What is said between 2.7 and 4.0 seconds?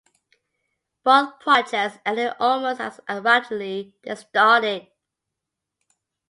as abruptly